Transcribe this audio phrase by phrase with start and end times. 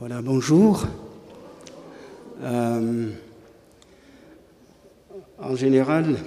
[0.00, 0.86] Voilà, bonjour.
[2.40, 3.10] Euh,
[5.40, 6.18] en général,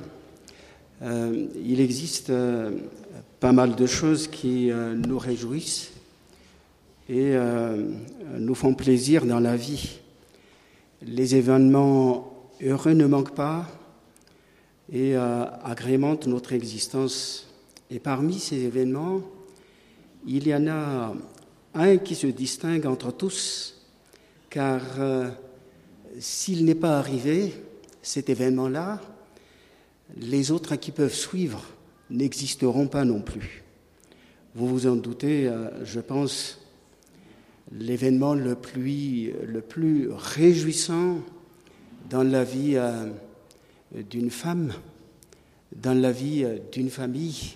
[1.01, 2.71] euh, il existe euh,
[3.39, 4.69] pas mal de choses qui
[5.07, 5.93] nous réjouissent
[7.07, 7.33] et
[8.37, 9.99] nous font plaisir dans la vie.
[11.01, 13.67] Les événements heureux ne manquent pas
[14.91, 17.47] et agrémentent notre existence.
[17.89, 19.21] Et parmi ces événements,
[20.27, 21.13] il y en a
[21.73, 23.81] un qui se distingue entre tous,
[24.49, 25.29] car euh,
[26.19, 27.53] s'il n'est pas arrivé,
[28.01, 28.99] cet événement-là,
[30.17, 31.63] les autres qui peuvent suivre
[32.09, 33.63] n'existeront pas non plus.
[34.55, 36.59] Vous vous en doutez, euh, je pense,
[37.71, 41.19] l'événement le plus, le plus réjouissant
[42.09, 43.09] dans la vie euh,
[44.09, 44.73] d'une femme,
[45.73, 47.55] dans la vie d'une famille,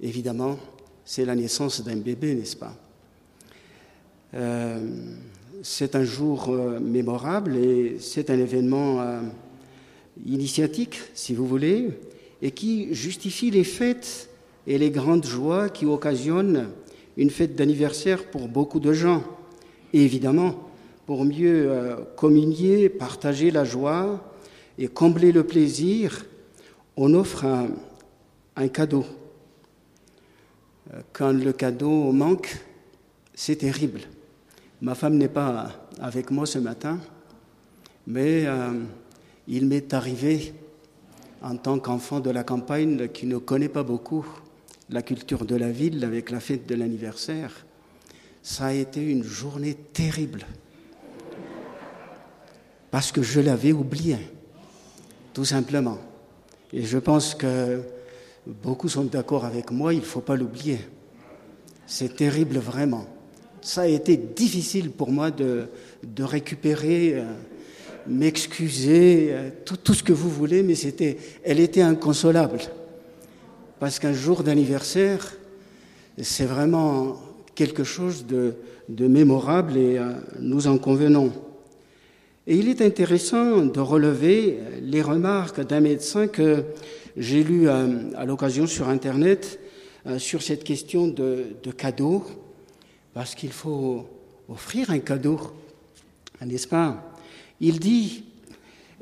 [0.00, 0.58] évidemment,
[1.04, 2.76] c'est la naissance d'un bébé, n'est-ce pas?
[4.34, 4.80] Euh,
[5.62, 9.20] c'est un jour euh, mémorable et c'est un événement euh,
[10.24, 11.90] initiatique, si vous voulez,
[12.42, 14.28] et qui justifie les fêtes
[14.66, 16.68] et les grandes joies qui occasionnent
[17.16, 19.22] une fête d'anniversaire pour beaucoup de gens.
[19.92, 20.68] Et évidemment,
[21.06, 21.70] pour mieux
[22.16, 24.34] communier, partager la joie
[24.76, 26.26] et combler le plaisir,
[26.96, 27.46] on offre
[28.56, 29.06] un cadeau.
[31.12, 32.58] Quand le cadeau manque,
[33.36, 34.00] c'est terrible.
[34.82, 36.98] Ma femme n'est pas avec moi ce matin,
[38.06, 38.72] mais euh,
[39.48, 40.52] il m'est arrivé,
[41.40, 44.26] en tant qu'enfant de la campagne qui ne connaît pas beaucoup
[44.90, 47.64] la culture de la ville avec la fête de l'anniversaire,
[48.42, 50.44] ça a été une journée terrible.
[52.90, 54.18] Parce que je l'avais oublié,
[55.32, 55.98] tout simplement.
[56.74, 57.80] Et je pense que
[58.46, 60.80] beaucoup sont d'accord avec moi, il ne faut pas l'oublier.
[61.86, 63.06] C'est terrible vraiment
[63.66, 65.66] ça a été difficile pour moi de,
[66.20, 67.24] récupérer, euh,
[68.06, 72.60] m'excuser, euh, tout, ce que vous voulez, mais c'était, elle était inconsolable.
[73.80, 75.36] Parce qu'un jour d'anniversaire,
[76.22, 77.16] c'est vraiment
[77.56, 78.54] quelque chose de,
[78.88, 81.32] de mémorable et euh, nous en convenons.
[82.46, 86.62] Et il est intéressant de relever les remarques d'un médecin que
[87.16, 89.58] j'ai lu à l'occasion sur Internet
[90.18, 92.22] sur cette question de, de cadeaux
[93.16, 94.06] parce qu'il faut
[94.46, 95.40] offrir un cadeau,
[96.44, 97.02] n'est-ce pas?
[97.60, 98.24] Il dit,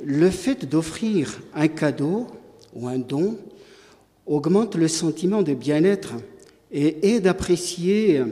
[0.05, 2.29] le fait d'offrir un cadeau
[2.75, 3.37] ou un don
[4.25, 6.13] augmente le sentiment de bien-être
[6.71, 8.23] et aide à apprécier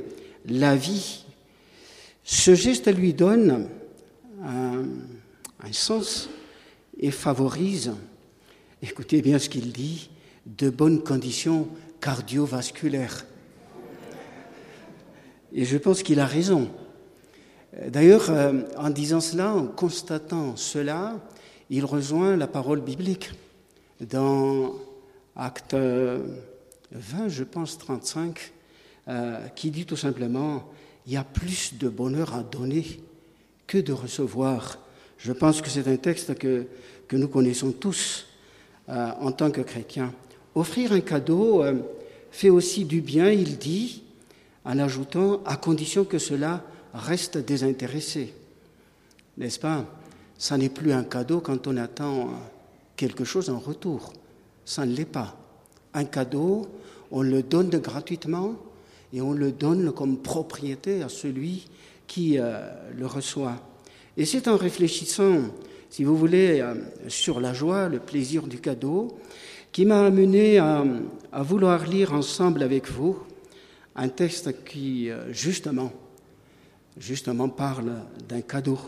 [0.47, 1.25] la vie.
[2.23, 3.69] Ce geste lui donne
[4.45, 4.85] un,
[5.65, 6.29] un sens
[6.97, 7.91] et favorise,
[8.83, 10.11] écoutez bien ce qu'il dit,
[10.47, 11.67] de bonnes conditions
[12.01, 13.27] cardiovasculaires.
[15.55, 16.71] Et je pense qu'il a raison.
[17.89, 21.21] D'ailleurs, euh, en disant cela, en constatant cela,
[21.69, 23.31] il rejoint la parole biblique.
[24.01, 24.75] Dans
[25.37, 28.53] Acte 20, je pense 35,
[29.09, 30.71] euh, qui dit tout simplement,
[31.07, 33.01] il y a plus de bonheur à donner
[33.67, 34.79] que de recevoir.
[35.19, 36.67] Je pense que c'est un texte que,
[37.09, 38.27] que nous connaissons tous
[38.89, 40.13] euh, en tant que chrétiens.
[40.55, 41.63] Offrir un cadeau
[42.31, 44.02] fait aussi du bien, il dit,
[44.65, 46.63] en ajoutant à condition que cela
[46.95, 48.35] reste désintéressé.
[49.39, 49.85] N'est-ce pas?
[50.39, 52.31] Ça n'est plus un cadeau quand on attend
[52.97, 54.13] quelque chose en retour.
[54.65, 55.37] Ça ne l'est pas.
[55.95, 56.67] Un cadeau,
[57.11, 58.57] on le donne gratuitement
[59.13, 61.67] et on le donne comme propriété à celui
[62.07, 62.61] qui euh,
[62.97, 63.57] le reçoit.
[64.17, 65.43] Et c'est en réfléchissant,
[65.91, 66.75] si vous voulez, euh,
[67.09, 69.19] sur la joie, le plaisir du cadeau,
[69.73, 73.17] qui m'a amené à vouloir lire ensemble avec vous
[73.95, 75.93] un texte qui, euh, justement,
[76.97, 77.93] justement parle
[78.29, 78.79] d'un cadeau.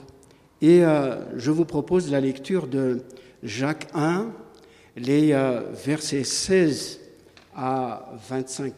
[0.61, 3.03] Et euh, je vous propose la lecture de
[3.43, 4.33] Jacques 1,
[4.97, 7.01] les euh, versets 16
[7.55, 8.73] à 25.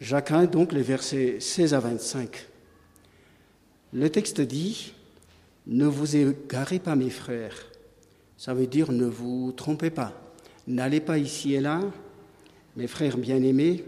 [0.00, 2.48] Jacques 1, donc les versets 16 à 25.
[3.92, 4.92] Le texte dit,
[5.66, 7.66] Ne vous égarez pas mes frères.
[8.36, 10.12] Ça veut dire ne vous trompez pas.
[10.66, 11.80] N'allez pas ici et là
[12.76, 13.84] mes frères bien-aimés,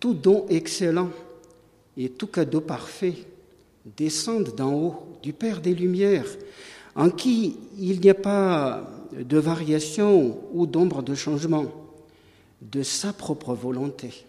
[0.00, 1.10] tout don excellent
[1.96, 3.14] et tout cadeau parfait
[3.96, 6.28] descendent d'en haut, du Père des Lumières,
[6.94, 11.66] en qui il n'y a pas de variation ou d'ombre de changement,
[12.62, 14.24] de sa propre volonté.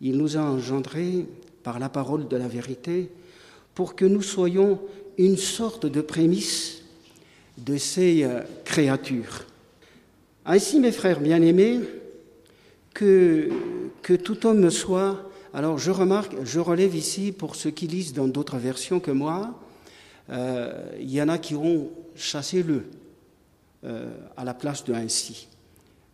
[0.00, 1.26] Il nous a engendrés
[1.62, 3.10] par la parole de la vérité
[3.74, 4.80] pour que nous soyons
[5.18, 6.82] une sorte de prémisse
[7.58, 8.26] de ces
[8.64, 9.46] créatures.
[10.44, 11.80] Ainsi, mes frères bien-aimés,
[12.94, 13.48] que,
[14.22, 18.58] tout homme soit Alors je remarque, je relève ici pour ceux qui lisent dans d'autres
[18.58, 19.58] versions que moi,
[20.30, 22.84] euh, il y en a qui ont chassé le
[23.84, 25.48] euh, à la place de ainsi.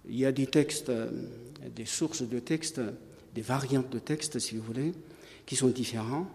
[0.08, 1.10] Il y a des textes, euh,
[1.76, 2.80] des sources de textes,
[3.34, 4.94] des variantes de textes, si vous voulez,
[5.44, 6.26] qui sont différents.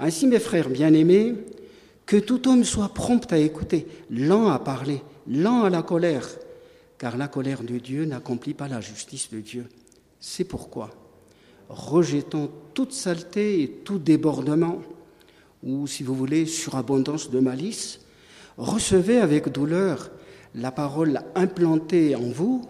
[0.00, 1.34] Ainsi, mes frères bien-aimés,
[2.06, 6.26] que tout homme soit prompt à écouter, lent à parler, lent à la colère,
[6.96, 9.66] car la colère de Dieu n'accomplit pas la justice de Dieu.
[10.20, 10.90] C'est pourquoi,
[11.68, 14.80] rejetons toute saleté et tout débordement,
[15.62, 18.00] ou si vous voulez, surabondance de malice,
[18.56, 20.10] recevez avec douleur
[20.54, 22.68] la parole implantée en vous,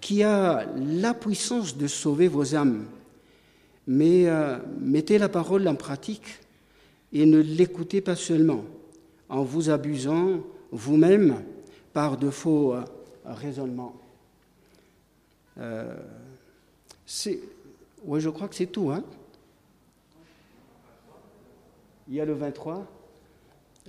[0.00, 2.86] qui a la puissance de sauver vos âmes.
[3.86, 6.40] Mais euh, mettez la parole en pratique
[7.12, 8.64] et ne l'écoutez pas seulement
[9.28, 10.40] en vous abusant
[10.70, 11.42] vous-même
[11.92, 12.84] par de faux euh,
[13.24, 13.96] raisonnements.
[15.58, 15.96] Euh,
[18.04, 18.90] oui, je crois que c'est tout.
[18.90, 19.02] Hein
[22.08, 22.86] Il y a le 23.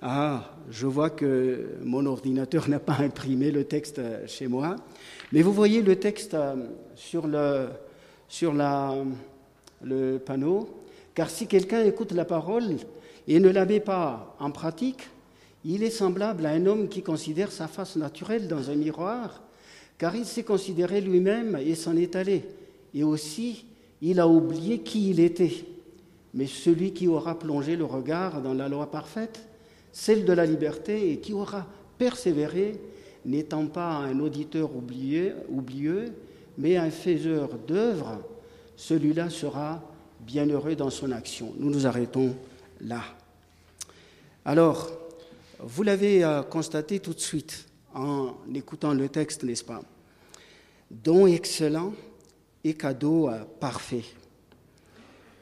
[0.02, 4.78] Ah, je vois que mon ordinateur n'a pas imprimé le texte euh, chez moi.
[5.34, 6.56] Mais vous voyez le texte euh,
[6.96, 7.68] sur le,
[8.30, 8.96] sur la,
[9.84, 10.70] le panneau.
[11.14, 12.78] Car si quelqu'un écoute la parole
[13.28, 15.10] et ne la met pas en pratique,
[15.66, 19.44] il est semblable à un homme qui considère sa face naturelle dans un miroir,
[19.98, 22.46] car il s'est considéré lui-même et s'en est allé.
[22.94, 23.66] Et aussi,
[24.02, 25.66] il a oublié qui il était.
[26.34, 29.42] Mais celui qui aura plongé le regard dans la loi parfaite,
[29.92, 31.66] celle de la liberté, et qui aura
[31.98, 32.80] persévéré,
[33.26, 36.14] n'étant pas un auditeur oublié, oublieux,
[36.58, 38.20] mais un faiseur d'œuvres,
[38.76, 39.82] celui-là sera
[40.22, 41.54] bienheureux dans son action.
[41.58, 42.36] Nous nous arrêtons
[42.82, 43.02] là.
[44.46, 44.90] Alors,
[45.60, 49.82] vous l'avez euh, constaté tout de suite en écoutant le texte, n'est-ce pas?
[50.90, 51.94] Don excellent
[52.64, 54.04] et cadeau euh, parfait.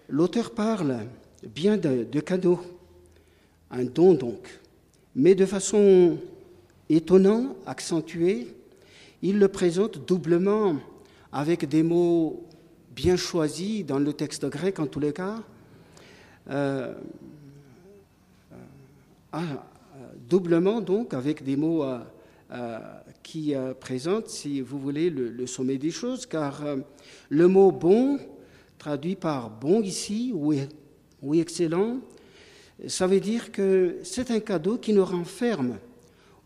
[0.10, 1.00] L'auteur parle
[1.44, 2.60] bien de, de cadeau,
[3.72, 4.60] un don donc,
[5.16, 6.18] mais de façon
[6.90, 8.56] étonnante, accentuée,
[9.22, 10.78] il le présente doublement
[11.32, 12.46] avec des mots
[12.92, 15.44] bien choisis dans le texte grec en tous les cas,
[16.50, 16.94] euh,
[19.34, 19.40] euh,
[20.30, 21.84] doublement donc avec des mots
[23.28, 26.64] qui présentent, si vous voulez, le, sommet des choses, car
[27.28, 28.18] le mot bon,
[28.78, 30.54] traduit par bon ici, ou,
[31.22, 32.00] ou excellent,
[32.88, 35.78] ça veut dire que c'est un cadeau qui ne renferme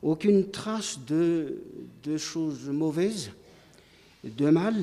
[0.01, 1.61] aucune trace de,
[2.01, 3.29] de, choses mauvaises,
[4.23, 4.75] de mal.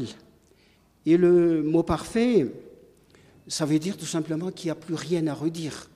[1.04, 2.46] Et le mot parfait,
[3.48, 5.90] ça veut dire tout simplement qu'il n'y a plus rien à redire.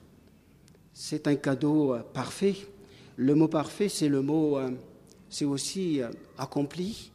[0.93, 2.55] C'est un cadeau parfait.
[3.15, 4.59] Le mot parfait, c'est le mot,
[5.33, 5.99] c'est aussi
[6.37, 7.11] accompli,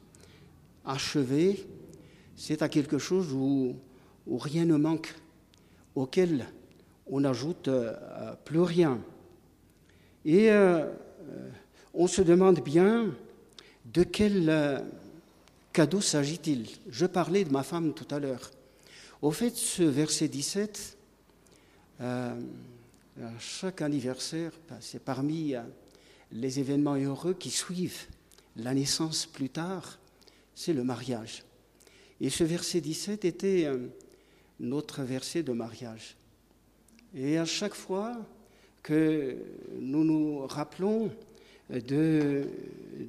[0.84, 1.64] achevé.
[2.34, 3.76] C'est à quelque chose où,
[4.28, 5.14] rien ne manque,
[5.94, 6.46] auquel
[7.06, 7.94] on n'ajoute euh,
[8.44, 9.00] plus rien.
[10.24, 10.92] Et euh,
[11.94, 13.14] on se demande bien
[13.86, 14.80] de quel euh,
[15.72, 16.66] cadeau s'agit-il.
[16.90, 18.50] Je parlais de ma femme tout à l'heure.
[19.22, 20.98] Au fait, ce verset 17,
[23.38, 25.54] chaque anniversaire, ben, c'est parmi
[26.32, 28.06] les événements heureux qui suivent
[28.56, 29.98] la naissance plus tard,
[30.54, 31.44] c'est le mariage.
[32.20, 33.68] Et ce verset 17 était
[34.58, 36.16] notre verset de mariage.
[37.14, 38.16] Et à chaque fois
[38.82, 39.36] que
[39.78, 41.10] nous nous rappelons
[41.70, 42.44] de,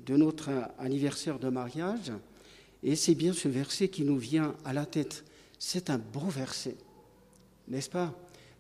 [0.10, 2.12] notre anniversaire de mariage,
[2.84, 5.24] et c'est bien ce verset qui nous vient à la tête.
[5.58, 6.76] C'est un beau verset,
[7.68, 8.14] n'est-ce pas?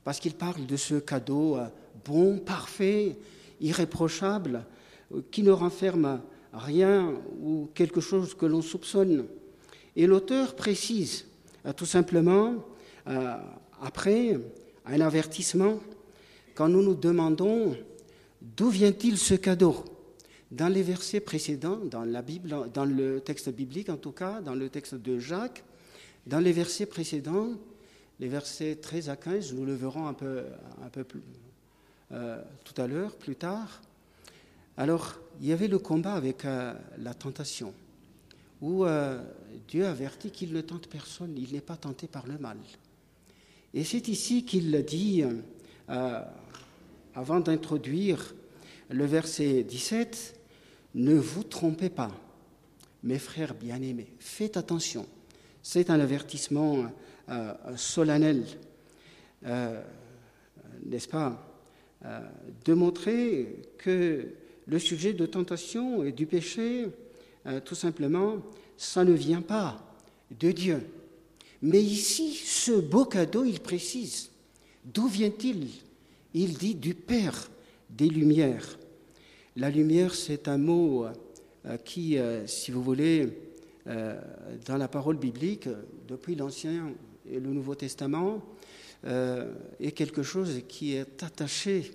[0.03, 1.57] Parce qu'il parle de ce cadeau
[2.05, 3.15] bon, parfait,
[3.60, 4.66] irréprochable,
[5.32, 6.22] qui ne renferme
[6.54, 9.25] rien ou quelque chose que l'on soupçonne.
[9.96, 11.25] Et l'auteur précise
[11.75, 12.56] tout simplement,
[13.08, 13.36] euh,
[13.82, 14.39] après,
[14.86, 15.80] un avertissement
[16.56, 17.75] quand nous nous demandons
[18.42, 19.84] d'où vient-il ce cadeau?
[20.51, 24.56] Dans les versets précédents, dans la Bible, dans le texte biblique en tout cas, dans
[24.56, 25.63] le texte de Jacques,
[26.25, 27.50] dans les versets précédents,
[28.20, 30.44] les versets 13 à 15, nous le verrons un peu,
[30.84, 31.22] un peu plus,
[32.12, 33.82] euh, tout à l'heure, plus tard.
[34.78, 37.72] Alors, il y avait le combat avec euh, la tentation,
[38.62, 39.22] où euh,
[39.68, 42.58] Dieu avertit qu'il ne tente personne, il n'est pas tenté par le mal.
[43.75, 45.24] Et c'est ici qu'il dit,
[47.13, 48.34] avant d'introduire
[48.89, 50.36] le verset 17,
[50.96, 52.10] Ne vous trompez pas,
[53.04, 55.06] mes frères bien-aimés, faites attention.
[55.62, 56.92] C'est un avertissement
[57.75, 58.44] solennel,
[59.44, 61.49] n'est-ce pas,
[62.03, 64.27] de montrer que
[64.68, 66.88] le sujet de tentation et du péché,
[67.46, 68.38] euh, tout simplement,
[68.77, 69.84] ça ne vient pas
[70.39, 70.82] de Dieu,
[71.62, 74.29] Mais ici, ce beau cadeau, il précise.
[74.86, 75.68] D'où vient-il
[76.34, 77.50] Il dit du Père
[77.89, 78.77] des Lumières.
[79.58, 81.08] La lumière, c'est un mot
[81.65, 83.27] euh, qui, euh, si vous voulez,
[83.88, 84.22] euh,
[84.65, 85.68] dans la parole biblique,
[86.08, 86.94] depuis l'Ancien
[87.29, 88.41] et le Nouveau Testament,
[89.06, 91.91] est quelque chose qui est attaché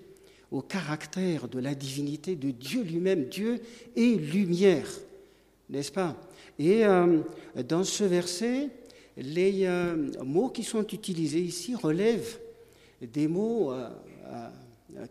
[0.51, 3.25] au caractère de la divinité de Dieu lui-même.
[3.25, 3.61] Dieu
[3.97, 4.89] est lumière,
[5.69, 6.17] n'est-ce pas?
[6.59, 6.83] Et
[7.69, 8.71] dans ce verset,
[9.17, 9.69] les
[10.25, 12.39] mots qui sont utilisés ici relèvent
[13.03, 13.75] des mots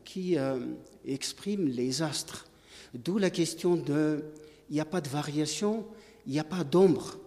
[0.04, 0.36] qui
[1.06, 2.48] expriment les astres.
[2.94, 4.24] D'où la question de
[4.70, 5.86] il n'y a pas de variation,
[6.26, 7.18] il n'y a pas d'ombre.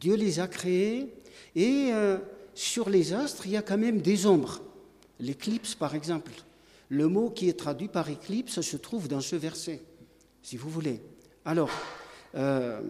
[0.00, 1.12] Dieu les a créés
[1.56, 2.18] et euh,
[2.54, 4.60] sur les astres, il y a quand même des ombres.
[5.20, 6.32] L'éclipse, par exemple.
[6.88, 9.82] Le mot qui est traduit par éclipse se trouve dans ce verset,
[10.42, 11.00] si vous voulez.
[11.44, 11.70] Alors,
[12.34, 12.80] euh,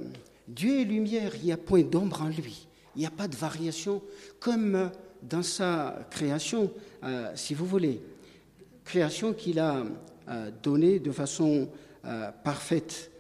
[0.49, 2.67] Dieu est lumière, il n'y a point d'ombre en lui.
[2.97, 4.03] Il n'y a pas de variation,
[4.41, 4.89] comme euh,
[5.23, 6.71] dans sa création,
[7.35, 8.03] si vous voulez.
[8.85, 9.85] Création qu'il a
[10.63, 11.69] donnée de façon
[12.43, 13.11] parfaite.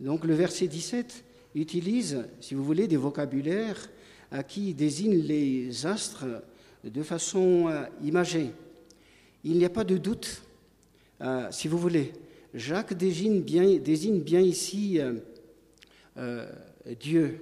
[0.00, 1.24] Donc le verset 17
[1.54, 3.97] utilise, si vous voulez, des vocabulaires euh,
[4.46, 6.26] qui désignent les astres
[6.84, 8.50] de façon euh, imagée.
[9.44, 10.42] Il n'y a pas de doute,
[11.20, 12.12] euh, si vous voulez.
[12.54, 14.98] Jacques désigne bien, désigne bien ici
[16.98, 17.38] Dieu.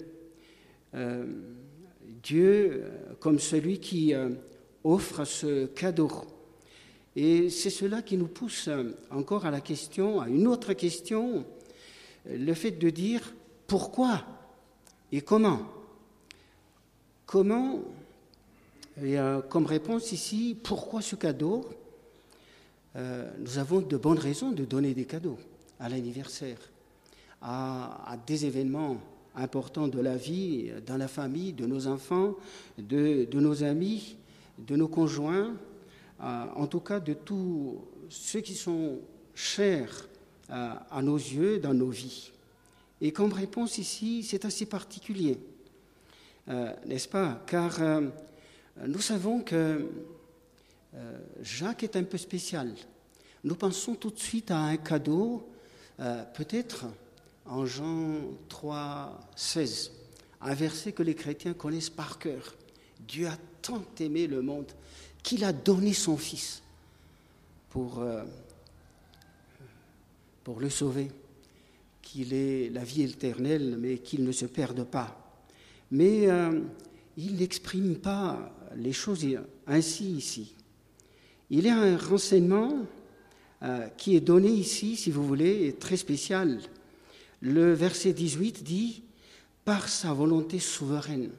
[2.22, 2.84] Dieu
[3.20, 4.14] comme celui qui
[4.82, 6.10] offre ce cadeau.
[7.14, 8.68] Et c'est cela qui nous pousse
[9.10, 11.46] encore à la question, à une autre question
[12.28, 13.34] le fait de dire
[13.66, 14.24] pourquoi
[15.12, 15.75] et comment.
[17.26, 17.82] Comment
[19.02, 19.16] Et
[19.50, 21.68] comme réponse ici, pourquoi ce cadeau?
[22.94, 25.38] Euh, Nous avons de bonnes raisons de donner des cadeaux
[25.80, 26.58] à l'anniversaire,
[27.42, 28.98] à, des événements
[29.34, 32.36] importants de la vie, dans la famille, de nos enfants,
[32.78, 34.16] de, nos amis,
[34.58, 35.54] de nos conjoints,
[36.20, 37.74] en tout cas de tous
[38.08, 39.00] ceux qui sont
[39.34, 40.08] chers
[40.48, 42.30] à, nos yeux, dans nos vies.
[43.00, 45.38] Et comme réponse ici, c'est assez particulier,
[46.48, 47.42] euh, n'est-ce pas?
[47.46, 48.08] Car euh,
[48.86, 49.88] nous savons que
[50.94, 52.72] euh, Jacques est un peu spécial.
[53.44, 55.48] Nous pensons tout de suite à un cadeau,
[56.34, 56.86] peut-être
[57.44, 59.92] en Jean 3, 16,
[60.40, 62.54] un verset que les chrétiens connaissent par cœur.
[63.06, 64.72] Dieu a tant aimé le monde
[65.22, 66.60] qu'il a donné son Fils
[67.70, 68.04] pour
[70.42, 71.10] pour le sauver,
[72.02, 75.25] qu'il ait la vie éternelle, mais qu'il ne se perde pas.
[75.90, 76.60] Mais euh,
[77.16, 79.26] il n'exprime pas les choses
[79.66, 80.54] ainsi ici.
[81.50, 82.86] Il y a un renseignement
[83.62, 86.60] euh, qui est donné ici, si vous voulez, très spécial.
[87.40, 89.02] Le verset 18 dit
[89.64, 91.30] par sa volonté souveraine.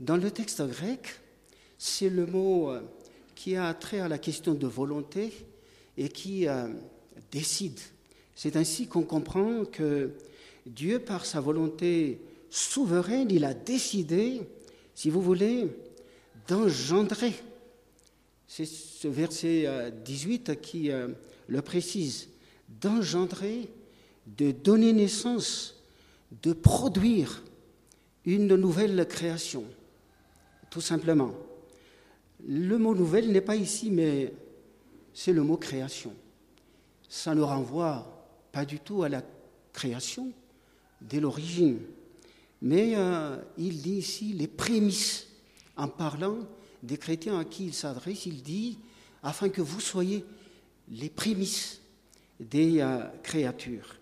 [0.00, 1.20] Dans le texte grec,
[1.78, 2.80] c'est le mot euh,
[3.34, 5.32] qui a trait à la question de volonté
[5.96, 6.46] et qui
[7.32, 7.78] décide
[8.38, 10.12] c'est ainsi qu'on comprend que
[10.64, 14.42] Dieu, par sa volonté souveraine, il a décidé,
[14.94, 15.68] si vous voulez,
[16.46, 17.34] d'engendrer.
[18.46, 21.08] C'est ce verset 18 euh, qui euh,
[21.46, 22.28] le précise,
[22.80, 23.68] d'engendrer,
[24.26, 25.82] de donner naissance,
[26.42, 27.42] de produire
[28.24, 29.64] une nouvelle création,
[30.70, 31.32] tout simplement.
[32.46, 34.32] Le mot nouvelle n'est pas ici, mais
[35.14, 36.12] c'est le mot création.
[37.08, 39.22] Ça nous renvoie pas du tout à la
[39.72, 40.30] création
[41.00, 41.78] dès l'origine.
[42.62, 45.26] Mais euh, il dit ici les prémices.
[45.76, 46.38] En parlant
[46.82, 48.78] des chrétiens à qui il s'adresse, il dit
[49.22, 50.24] afin que vous soyez
[50.90, 51.80] les prémices
[52.40, 53.96] des euh, créatures.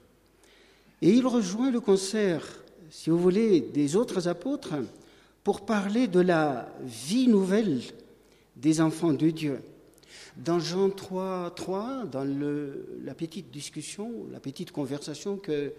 [1.03, 2.43] Et il rejoint le concert,
[2.91, 4.75] si vous voulez, des autres apôtres
[5.45, 7.83] pour parler de la vie nouvelle
[8.57, 9.61] des enfants de Dieu.
[10.37, 12.25] Dans Jean 3, 3 dans
[13.05, 15.73] la petite discussion, la petite conversation que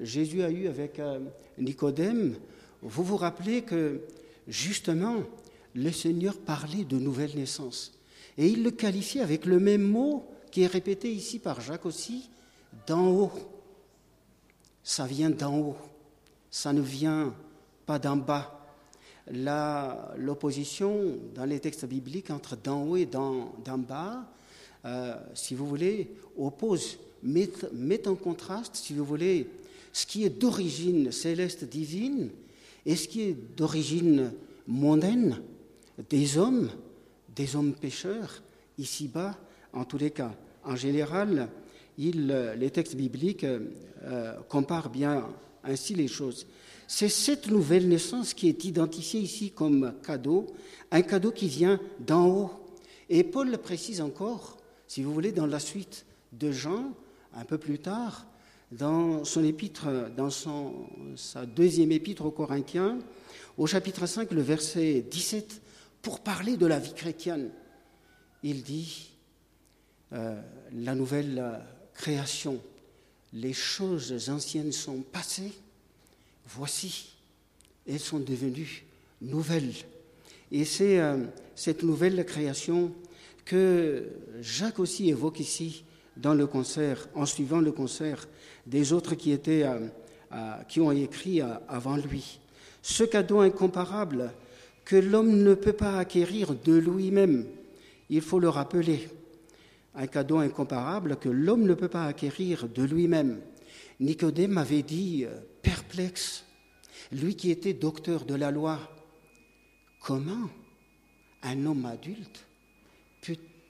[0.00, 1.20] Jésus a eue avec euh,
[1.58, 2.36] Nicodème,
[2.82, 4.00] vous vous rappelez que
[4.48, 5.22] justement,
[5.74, 7.92] le Seigneur parlait de nouvelle naissance.
[8.38, 12.30] Et il le qualifiait avec le même mot qui est répété ici par Jacques aussi,
[12.86, 13.32] d'en haut.
[14.82, 15.76] Ça vient d'en haut,
[16.50, 17.34] ça ne vient
[17.86, 18.56] pas d'en bas
[20.16, 24.24] l'opposition dans les textes bibliques entre d'en haut et d'en bas,
[24.84, 29.48] euh, si vous voulez, oppose, met, en contraste, si vous voulez,
[29.92, 32.30] ce qui est d'origine céleste divine
[32.86, 34.32] et ce qui est d'origine
[34.66, 35.42] mondaine,
[36.08, 36.70] des hommes,
[37.34, 38.42] des hommes pécheurs,
[38.78, 39.38] ici-bas,
[39.72, 40.34] en tous les cas.
[40.64, 41.48] En général,
[41.98, 45.26] les textes bibliques euh, comparent bien
[45.62, 46.46] ainsi les choses.
[46.86, 50.46] c'est cette nouvelle naissance qui est identifiée ici comme cadeau,
[50.90, 52.50] un cadeau qui vient d'en haut.
[53.10, 54.56] Et Paul le précise encore,
[54.86, 56.94] si vous voulez, dans la suite de Jean,
[57.34, 58.26] un peu plus tard,
[58.70, 60.86] dans son épître, dans son,
[61.16, 62.98] sa deuxième épître aux Corinthiens,
[63.58, 65.60] au chapitre 5, le verset 17,
[66.02, 67.50] pour parler de la vie chrétienne.
[68.42, 69.10] Il dit
[70.12, 70.40] euh,
[70.72, 71.60] la nouvelle
[71.94, 72.60] création,
[73.32, 75.52] les choses anciennes sont passées,
[76.46, 77.14] voici,
[77.86, 78.84] elles sont devenues
[79.20, 79.74] nouvelles.
[80.52, 81.24] Et c'est euh,
[81.54, 82.92] cette nouvelle création
[83.44, 84.08] que
[84.40, 85.84] Jacques aussi évoque ici
[86.16, 88.28] dans le concert, en suivant le concert
[88.70, 89.88] des autres qui, euh,
[90.68, 92.38] qui ont écrit avant lui.
[92.82, 94.32] Ce cadeau incomparable
[94.84, 97.46] que l'homme ne peut pas acquérir de lui-même,
[98.08, 99.08] il faut le rappeler.
[99.94, 103.40] Un cadeau incomparable que l'homme ne peut pas acquérir de lui-même.
[103.98, 106.44] Nicodème avait dit, euh, perplexe,
[107.12, 108.78] lui qui était docteur de la loi,
[110.00, 110.48] comment
[111.42, 112.46] un homme adulte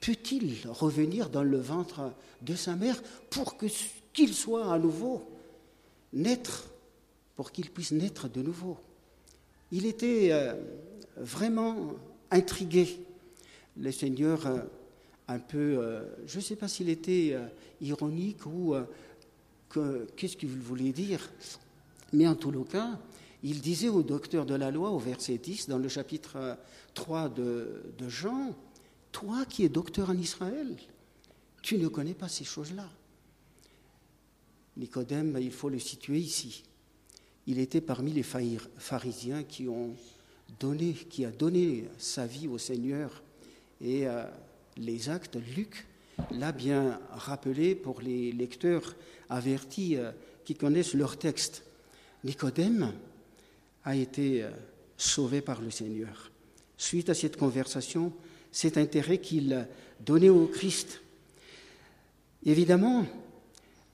[0.01, 3.57] peut-il revenir dans le ventre de sa mère pour
[4.13, 5.23] qu'il soit à nouveau
[6.13, 6.71] naître,
[7.37, 8.77] pour qu'il puisse naître de nouveau
[9.73, 10.55] Il était euh,
[11.17, 11.95] vraiment
[12.31, 13.01] intrigué.
[13.77, 14.59] Le Seigneur, euh,
[15.29, 17.37] un peu, euh, je ne sais pas s'il était
[17.81, 18.75] ironique ou
[20.17, 21.31] qu'est-ce qu'il voulait dire,
[22.13, 22.99] mais en tout cas,
[23.43, 26.59] il disait au docteur de la loi, au verset 10, dans le chapitre
[26.95, 28.55] 3 de, de Jean,
[29.13, 30.77] toi qui es docteur en Israël,
[31.63, 32.89] tu ne connais pas ces choses-là.
[34.77, 36.65] Nicodème, il faut le situer ici.
[37.47, 39.95] Il était parmi les pharisiens qui ont
[40.59, 43.23] donné, qui a donné sa vie au Seigneur.
[43.81, 44.25] Et euh,
[44.77, 45.87] les actes, Luc
[46.33, 48.95] l'a bien rappelé pour les lecteurs
[49.29, 50.13] avertis euh,
[50.45, 51.65] qui connaissent leur texte.
[52.25, 52.93] Nicodème
[53.85, 54.51] a été euh,
[54.97, 56.31] sauvé par le Seigneur.
[56.77, 58.13] Suite à cette conversation,
[58.53, 59.67] cet intérêt qu'il
[60.01, 61.01] donnait au Christ.
[62.45, 63.07] Évidemment,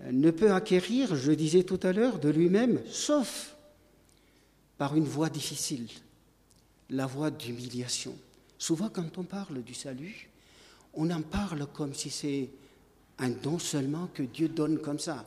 [0.05, 3.57] ne peut acquérir, je disais tout à l'heure, de lui-même, sauf
[4.79, 5.89] par une voie difficile,
[6.91, 8.15] la voie d'humiliation.
[8.59, 10.29] Souvent, quand on parle du salut,
[10.95, 12.51] on en parle comme si c'est
[13.19, 15.25] un don seulement que Dieu donne comme ça.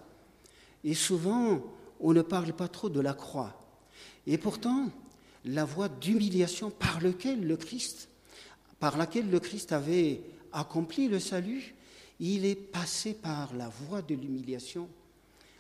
[0.84, 1.62] Et souvent,
[1.99, 3.60] on ne parle pas trop de la croix.
[4.27, 4.89] Et pourtant,
[5.45, 8.10] la voie d'humiliation par laquelle le Christ
[8.79, 11.75] par laquelle le Christ avait accompli le salut,
[12.19, 14.89] il est passé par la voie de l'humiliation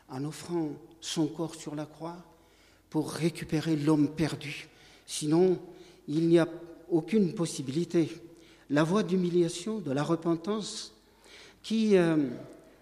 [0.09, 2.17] en offrant son corps sur la croix
[2.89, 4.67] pour récupérer l'homme perdu.
[5.05, 5.59] Sinon,
[6.07, 6.47] il n'y a
[6.89, 8.09] aucune possibilité.
[8.69, 10.93] La voie d'humiliation, de la repentance,
[11.61, 12.17] qui euh,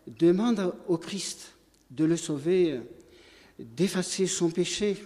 [0.07, 1.53] demande au Christ
[1.91, 2.79] de le sauver,
[3.59, 4.97] d'effacer son péché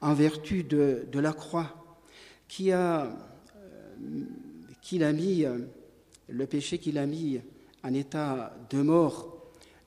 [0.00, 2.00] en vertu de, la croix,
[2.48, 4.24] qui a euh,
[4.82, 5.58] qu'il a mis, euh,
[6.28, 7.40] le péché qu'il a mis
[7.84, 9.36] en état de mort,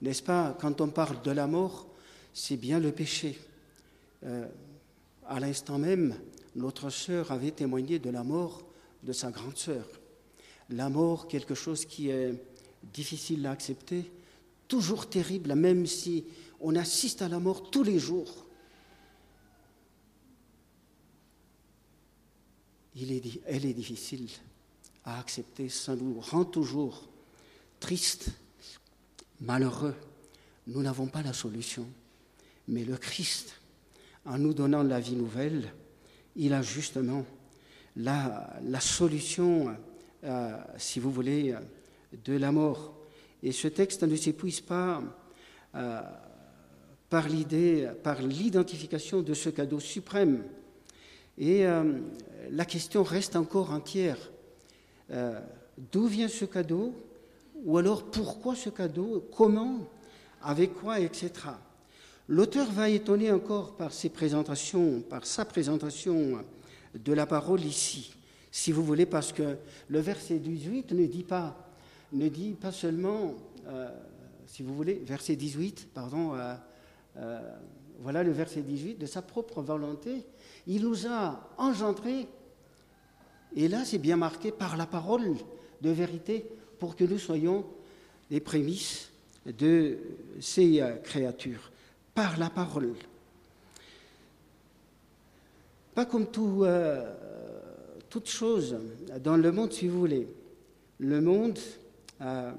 [0.01, 0.57] n'est-ce pas?
[0.59, 1.87] Quand on parle de la mort,
[2.33, 3.39] c'est bien le péché.
[4.23, 4.47] Euh,
[5.27, 6.15] à l'instant même,
[6.55, 8.63] notre sœur avait témoigné de la mort
[9.03, 9.87] de sa grande sœur.
[10.69, 12.33] La mort, quelque chose qui est
[12.93, 14.11] difficile à accepter,
[14.67, 16.25] toujours terrible, même si
[16.59, 18.45] on assiste à la mort tous les jours.
[22.97, 24.29] Elle est difficile
[25.03, 27.09] à accepter, ça nous rend toujours
[27.85, 28.29] tristes,
[29.41, 29.93] malheureux.
[30.65, 31.85] Nous n'avons pas la solution.
[32.67, 33.53] Mais le Christ,
[34.25, 35.71] en nous donnant la vie nouvelle,
[36.35, 37.23] il a justement
[37.95, 39.77] la, solution,
[40.23, 41.53] euh, si vous voulez,
[42.23, 42.95] de la mort.
[43.43, 45.03] Et ce texte ne s'épuise pas
[45.75, 46.01] euh,
[47.07, 50.43] par l'idée, par l'identification de ce cadeau suprême.
[51.37, 51.99] Et euh,
[52.49, 54.17] la question reste encore entière.
[55.91, 56.95] D'où vient ce cadeau,
[57.65, 59.79] ou alors pourquoi ce cadeau, comment,
[60.41, 61.31] avec quoi, etc.
[62.27, 66.43] L'auteur va étonner encore par ses présentations, par sa présentation
[66.93, 68.13] de la parole ici,
[68.51, 69.57] si vous voulez, parce que
[69.89, 71.69] le verset 18 ne dit pas,
[72.13, 73.33] ne dit pas seulement,
[73.67, 73.89] euh,
[74.45, 76.33] si vous voulez, verset 18, pardon,
[77.17, 77.39] euh,
[77.99, 80.23] voilà le verset 18, de sa propre volonté,
[80.67, 82.27] il nous a engendrés.
[83.55, 85.35] Et là, c'est bien marqué par la parole
[85.81, 86.45] de vérité
[86.79, 87.65] pour que nous soyons
[88.29, 89.09] les prémices
[89.45, 89.97] de
[90.39, 91.71] ces euh, créatures,
[92.13, 92.93] par la parole.
[95.93, 97.13] Pas comme tout, euh,
[98.09, 98.75] toute chose
[99.23, 100.27] dans le monde, si vous voulez.
[100.99, 101.59] Le monde,
[102.21, 102.51] euh,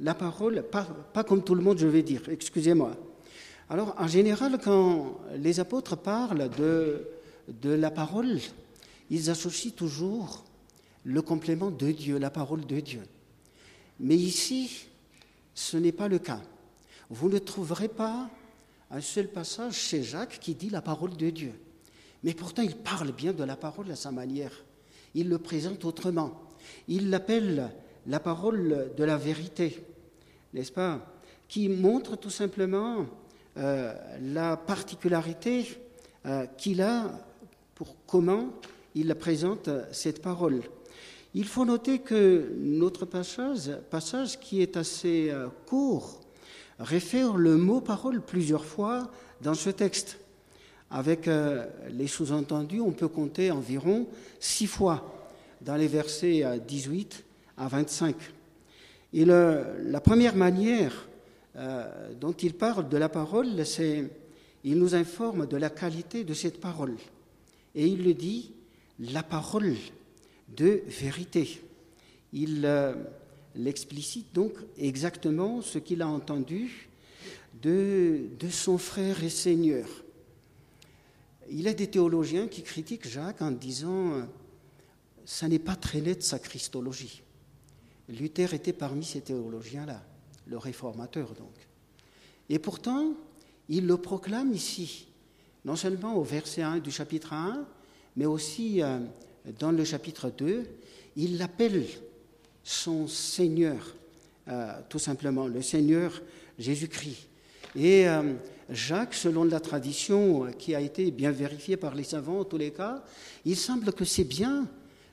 [0.00, 2.96] la parole, pas, pas, comme tout le monde, je vais dire, excusez-moi.
[3.70, 7.08] Alors, en général, quand les apôtres parlent de,
[7.48, 8.38] de la parole,
[9.10, 10.44] ils associent toujours
[11.06, 13.02] le complément de Dieu, la parole de Dieu.
[14.00, 14.86] Mais ici,
[15.54, 16.42] ce n'est pas le cas.
[17.08, 18.28] Vous ne trouverez pas
[18.90, 21.52] un seul passage chez Jacques qui dit la parole de Dieu.
[22.24, 24.50] Mais pourtant, il parle bien de la parole à sa manière.
[25.14, 26.42] Il le présente autrement.
[26.88, 27.70] Il l'appelle
[28.08, 29.84] la parole de la vérité,
[30.54, 31.00] n'est-ce pas
[31.46, 33.06] Qui montre tout simplement
[33.58, 35.68] euh, la particularité
[36.26, 37.12] euh, qu'il a
[37.76, 38.50] pour comment
[38.96, 40.62] il présente cette parole.
[41.38, 46.22] Il faut noter que notre passage, passage qui est assez euh, court,
[46.78, 49.10] réfère le mot parole plusieurs fois
[49.42, 50.18] dans ce texte.
[50.90, 51.28] Avec
[51.90, 54.06] les sous-entendus, on peut compter environ
[54.40, 55.28] six fois
[55.60, 57.24] dans les versets 18
[57.58, 58.14] à 25.
[59.12, 61.06] Et la première manière
[61.56, 64.10] euh, dont il parle de la parole, c'est
[64.64, 66.96] il nous informe de la qualité de cette parole.
[67.74, 68.52] Et il le dit,
[68.98, 69.74] la parole
[70.48, 71.60] de vérité.
[72.32, 72.94] Il euh,
[73.54, 76.88] l'explicite donc exactement ce qu'il a entendu
[77.62, 79.88] de, son frère et Seigneur.
[81.50, 84.26] Il y a des théologiens qui critiquent Jacques en disant
[85.24, 87.22] ça n'est pas très net sa christologie.
[88.08, 90.02] Luther était parmi ces théologiens-là,
[90.46, 91.68] le réformateur donc.
[92.48, 93.14] Et pourtant,
[93.68, 95.08] il le proclame ici,
[95.64, 97.66] non seulement au verset 1 du chapitre 1,
[98.14, 99.00] mais aussi euh,
[99.58, 100.64] dans le chapitre 2,
[101.16, 101.84] il l'appelle
[102.62, 103.94] son Seigneur,
[104.48, 106.20] euh, tout simplement, le Seigneur
[106.58, 107.28] Jésus-Christ.
[107.76, 108.34] Et euh,
[108.70, 112.72] Jacques, selon la tradition qui a été bien vérifiée par les savants en tous les
[112.72, 113.04] cas,
[113.44, 114.66] il semble que c'est bien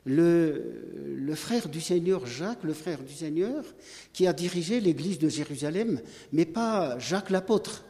[0.05, 3.63] le, frère du Seigneur Jacques, le frère du Seigneur,
[4.11, 7.83] qui a dirigé l'église de Jérusalem, mais pas Jacques l'apôtre.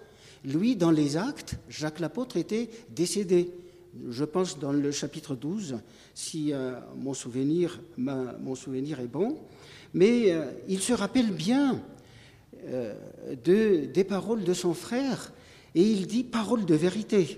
[0.44, 3.52] Lui, dans les actes, Jacques l'apôtre était décédé.
[4.10, 5.78] Je pense dans le chapitre 12,
[6.16, 9.38] si euh, mon, souvenir, mon souvenir est bon.
[9.94, 11.82] Mais euh, il se rappelle bien
[12.66, 12.96] euh,
[13.44, 15.32] de, des paroles de son frère
[15.76, 17.38] et il dit parole de vérité.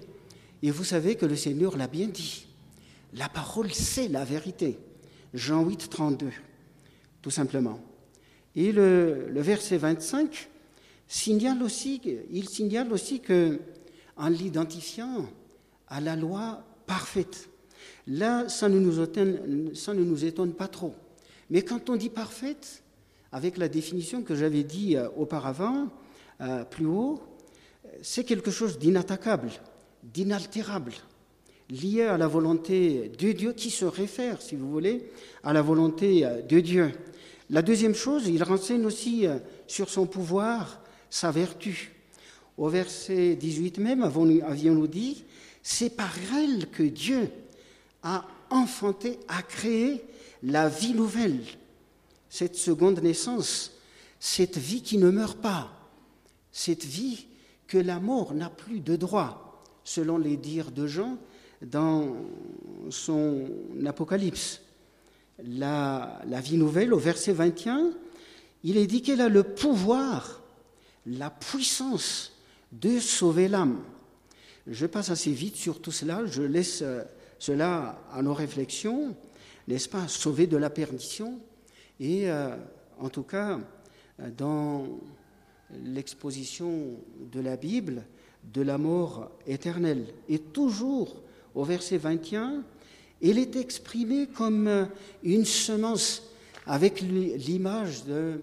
[0.64, 2.48] Et vous savez que le Seigneur l'a bien dit.
[3.14, 4.80] La parole, c'est la vérité.
[5.34, 6.30] Jean 8, 32,
[7.22, 7.80] tout simplement.
[8.56, 10.50] Et le, verset 25
[11.08, 13.60] signale aussi, il signale aussi que,
[14.16, 15.28] en l'identifiant
[15.88, 17.50] à la loi parfaite,
[18.08, 20.94] là, ça ne, nous étonne, pas trop.
[21.50, 22.84] Mais quand on dit parfaite,
[23.32, 25.90] avec la définition que j'avais dit euh, auparavant,
[26.42, 27.22] euh, plus haut,
[28.02, 29.50] c'est quelque chose d'inattaquable,
[30.04, 30.94] d'inaltérable
[31.70, 35.10] lié à la volonté de Dieu, qui se réfère, si vous voulez,
[35.44, 36.92] à la volonté euh, de Dieu.
[37.50, 39.28] La deuxième chose, il renseigne aussi
[39.68, 41.92] sur son pouvoir, sa vertu.
[42.58, 45.26] Au verset 18 même, avions-nous dit,
[45.68, 47.28] c'est par elle que Dieu
[48.04, 50.06] a enfanté, a créé
[50.44, 51.42] la vie nouvelle,
[52.30, 53.72] cette seconde naissance,
[54.20, 55.72] cette vie qui ne meurt pas,
[56.52, 57.26] cette vie
[57.66, 61.18] que la mort n'a plus de droit, selon les dires de Jean,
[61.64, 62.16] dans
[62.92, 63.50] son
[63.88, 64.62] Apocalypse.
[65.44, 67.90] La, vie nouvelle, au verset 21,
[68.64, 70.44] il est dit qu'elle a le pouvoir,
[71.08, 72.34] la puissance
[72.72, 73.82] de sauver l'âme.
[74.68, 77.04] Je passe assez vite sur tout cela, je laisse euh,
[77.38, 79.16] cela à nos réflexions,
[79.68, 81.40] n'est-ce pas, sauver de la perdition,
[82.00, 82.56] et euh,
[83.00, 83.60] en tout cas,
[84.38, 84.88] dans
[85.84, 86.94] l'exposition
[87.32, 88.04] de la Bible,
[88.54, 91.22] de la mort éternelle, et toujours
[91.54, 92.64] au verset 21,
[93.22, 94.86] il est exprimé comme euh,
[95.24, 96.24] une semence
[96.66, 98.42] avec l'image de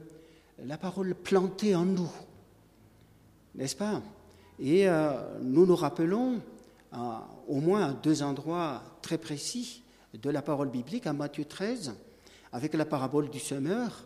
[0.64, 2.12] la parole plantée en nous,
[3.56, 4.00] n'est-ce pas?
[4.64, 6.40] Et euh, nous nous rappelons
[7.48, 9.82] au moins à deux endroits très précis
[10.14, 11.94] de la parole biblique, à Matthieu 13,
[12.52, 14.04] avec la parabole du semeur,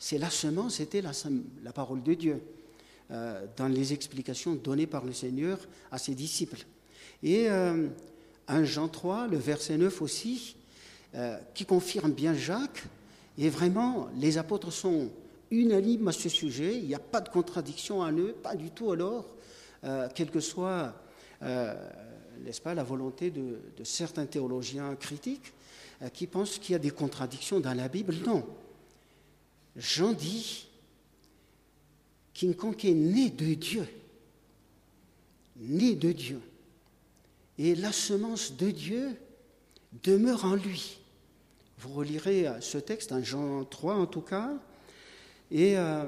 [0.00, 1.12] c'est la semence, c'était la,
[1.62, 2.42] la, parole de Dieu,
[3.12, 5.58] euh, dans les explications données par le Seigneur
[5.92, 6.64] à ses disciples.
[7.22, 10.56] Et 1 Jean 3, le verset 9 aussi,
[11.14, 12.82] euh, qui confirme bien Jacques.
[13.38, 15.10] Et vraiment, les apôtres sont
[15.52, 16.76] unanimes à ce sujet.
[16.78, 19.26] Il n'y a pas de contradiction à eux, pas du tout alors,
[19.84, 20.94] euh, quelle que soit,
[21.42, 21.74] euh,
[22.44, 25.52] n'est-ce pas, la volonté de, certains théologiens critiques
[26.12, 28.14] qui pensent qu'il y a des contradictions dans la Bible.
[28.26, 28.44] Non.
[29.76, 30.68] Jean dit
[32.34, 33.86] quiconque est né de Dieu,
[35.56, 36.40] né de Dieu,
[37.58, 39.16] et la semence de Dieu
[40.02, 40.98] demeure en lui.
[41.78, 44.52] Vous relirez ce texte, en Jean 3 en tout cas,
[45.52, 46.04] et euh,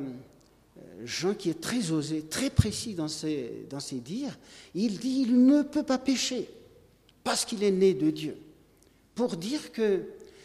[1.04, 4.37] Jean qui est très osé, très précis dans ses, dans ses dires,
[4.74, 6.48] il dit il ne peut pas pécher
[7.22, 8.37] parce qu'il est né de Dieu.
[9.14, 10.02] Pour dire que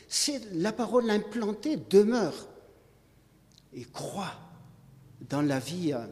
[0.08, 2.48] c'est la parole implantée demeure
[3.74, 4.34] et croit
[5.30, 6.06] dans la vie euh,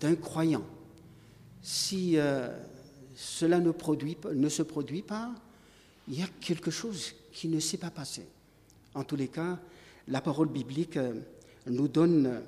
[0.00, 0.64] d'un croyant.
[1.62, 2.48] Si euh,
[3.14, 5.32] cela ne, produit, ne se produit pas,
[6.08, 8.26] il y a quelque chose qui ne s'est pas passé.
[8.94, 9.58] En tous les cas,
[10.08, 11.14] la parole biblique euh,
[11.66, 12.42] nous donne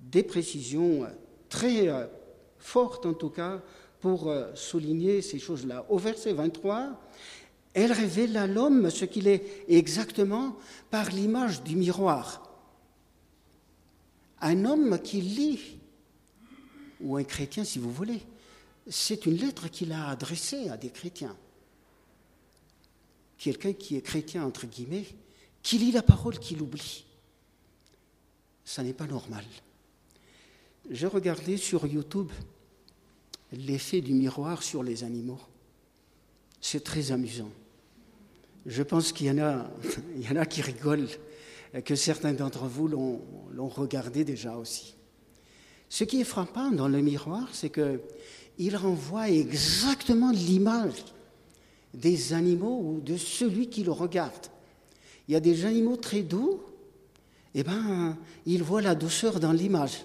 [0.00, 1.06] des précisions
[1.48, 1.88] très
[2.58, 3.62] fortes, en tout cas,
[4.00, 5.84] pour souligner ces choses-là.
[5.88, 6.98] Au verset 23,
[7.74, 10.56] elle révèle à l'homme ce qu'il est exactement
[10.90, 12.50] par l'image du miroir.
[14.40, 15.78] Un homme qui lit,
[17.00, 18.22] ou un chrétien si vous voulez,
[18.88, 21.36] c'est une lettre qu'il a adressée à des chrétiens.
[23.38, 25.06] Quelqu'un qui est chrétien, entre guillemets,
[25.62, 27.04] qui lit la parole, qui l'oublie.
[28.64, 29.44] Ça n'est pas normal.
[30.90, 32.32] J'ai regardé sur YouTube
[33.52, 35.38] l'effet du miroir sur les animaux.
[36.60, 37.50] C'est très amusant.
[38.66, 39.70] Je pense qu'il y, en a,
[40.16, 41.08] y en a qui rigolent,
[41.84, 44.96] que certains d'entre vous l'ont regardé déjà aussi.
[45.88, 51.04] Ce qui est frappant dans le miroir, c'est qu'il renvoie exactement l'image
[51.94, 54.46] des animaux ou de celui qui le regarde.
[55.28, 56.60] Il y a des animaux très doux,
[57.54, 60.04] et eh ben, il voit la douceur dans l'image.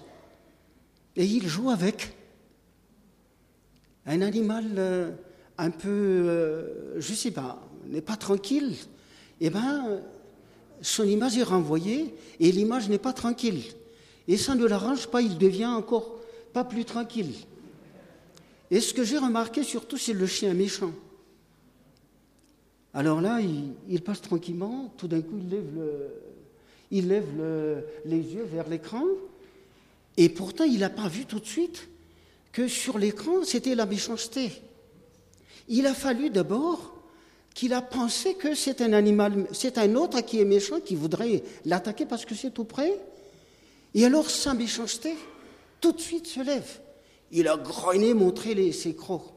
[1.16, 2.14] Et il joue avec.
[4.04, 5.10] Un animal euh,
[5.58, 8.74] un peu, euh, je ne sais pas, n'est pas tranquille,
[9.40, 10.00] eh bien,
[10.80, 13.62] son image est renvoyée et l'image n'est pas tranquille.
[14.28, 16.20] Et ça ne l'arrange pas, il devient encore
[16.52, 17.32] pas plus tranquille.
[18.70, 20.92] Et ce que j'ai remarqué surtout, c'est le chien méchant.
[22.94, 23.40] Alors là,
[23.88, 26.08] il, passe tranquillement, tout d'un coup, il lève, le,
[26.90, 29.04] il lève les yeux vers l'écran,
[30.16, 31.88] et pourtant, il n'a pas vu tout de suite
[32.52, 34.50] que sur l'écran, c'était la méchanceté.
[35.68, 36.94] Il a fallu d'abord
[37.54, 41.42] qu'il a pensé que c'est un animal, c'est un autre qui est méchant, qui voudrait
[41.64, 42.98] l'attaquer parce que c'est tout près.
[43.94, 45.14] Et alors sa méchanceté,
[45.80, 46.80] tout de suite se lève.
[47.32, 49.32] Il a grogné, montré ses crocs.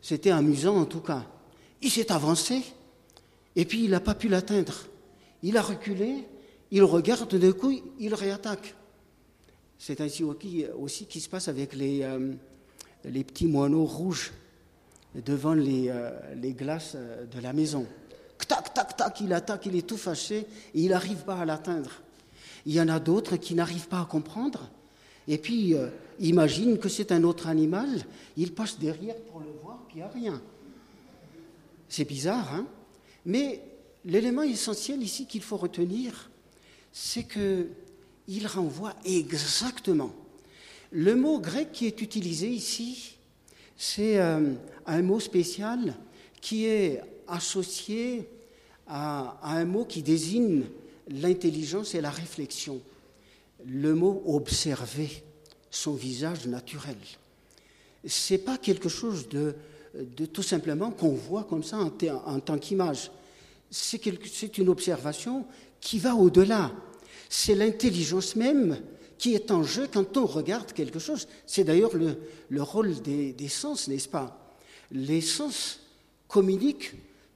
[0.00, 1.24] C'était amusant en tout cas.
[1.80, 2.62] Il s'est avancé
[3.56, 4.74] et puis il n'a pas pu l'atteindre.
[5.42, 6.26] Il a reculé,
[6.70, 8.74] il regarde, d'un coup, il réattaque.
[9.84, 12.34] C'est ainsi aussi qui se passe avec les, euh,
[13.04, 14.30] les petits moineaux rouges
[15.16, 17.84] devant les, euh, les glaces euh, de la maison.
[18.46, 20.46] Tac, tac, tac, il attaque, il est tout fâché et
[20.80, 21.90] il n'arrive pas à l'atteindre.
[22.64, 24.70] Il y en a d'autres qui n'arrivent pas à comprendre
[25.26, 25.88] et puis euh,
[26.20, 27.88] imaginent que c'est un autre animal,
[28.36, 30.42] il passe derrière pour le voir, puis il n'y a rien.
[31.88, 32.68] C'est bizarre, hein
[33.26, 33.60] Mais
[34.04, 36.30] l'élément essentiel ici qu'il faut retenir,
[36.92, 37.24] c'est
[38.26, 40.12] qu'il renvoie exactement.
[40.90, 43.16] Le mot grec qui est utilisé ici,
[43.76, 44.52] c'est euh,
[44.86, 45.94] un mot spécial
[46.40, 48.28] qui est associé
[48.86, 50.64] à, un mot qui désigne
[51.08, 52.80] l'intelligence et la réflexion.
[53.66, 55.22] Le mot observer
[55.70, 56.96] son visage naturel.
[58.06, 59.54] Ce n'est pas quelque chose de,
[60.26, 63.10] tout simplement qu'on voit comme ça en tant qu'image.
[63.70, 65.46] C'est une observation
[65.80, 66.72] qui va au-delà.
[67.34, 68.76] C'est l'intelligence même
[69.16, 71.26] qui est en jeu quand on regarde quelque chose.
[71.46, 74.54] C'est d'ailleurs le, rôle des, sens, n'est-ce pas?
[74.90, 75.80] Les sens
[76.28, 76.92] communiquent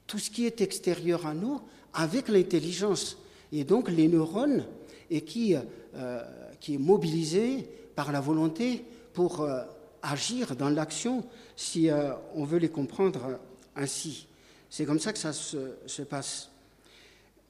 [0.07, 1.63] tout ce qui est extérieur à nous
[1.95, 3.17] avec l'intelligence.
[3.51, 4.67] Et donc les neurones,
[5.09, 6.23] et qui, euh,
[6.61, 9.63] qui est mobilisé par la volonté pour euh,
[10.03, 11.25] agir dans l'action,
[11.57, 13.39] si euh, on veut les comprendre
[13.75, 14.27] ainsi.
[14.69, 16.51] C'est comme ça que ça se passe.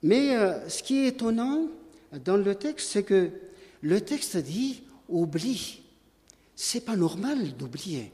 [0.01, 0.37] Mais
[0.69, 1.67] ce qui est étonnant
[2.25, 3.31] dans le texte, c'est que
[3.83, 5.81] le texte dit oublie.
[6.55, 8.13] C'est pas normal d'oublier.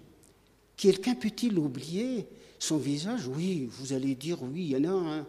[0.76, 2.26] Quelqu'un peut-il oublier
[2.58, 3.28] son visage?
[3.28, 5.26] Oui, vous allez dire oui, il y en a un